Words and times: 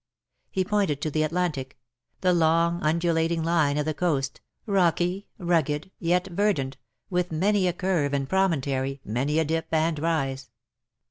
He 0.49 0.63
pointed 0.65 0.99
to 1.03 1.11
the 1.11 1.21
Atlantic: 1.21 1.77
the 2.21 2.33
long 2.33 2.81
undulating 2.81 3.43
line 3.43 3.77
of 3.77 3.85
the 3.85 3.93
coast, 3.93 4.41
rocky, 4.65 5.27
rugged, 5.37 5.91
yet 5.99 6.25
verdant, 6.29 6.77
with 7.11 7.31
many 7.31 7.67
a 7.67 7.73
curve 7.73 8.11
and 8.11 8.27
promontory, 8.27 8.99
many 9.05 9.37
a 9.37 9.45
dip 9.45 9.67
and 9.71 9.99
rise. 9.99 10.49